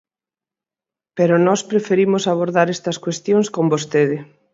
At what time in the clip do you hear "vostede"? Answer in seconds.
3.73-4.17